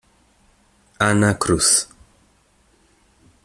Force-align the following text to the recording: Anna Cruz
Anna 1.07 1.37
Cruz 1.37 1.85